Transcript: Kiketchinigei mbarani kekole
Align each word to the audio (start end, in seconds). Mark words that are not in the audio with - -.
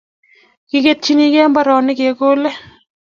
Kiketchinigei 0.69 1.49
mbarani 1.51 1.93
kekole 1.99 2.49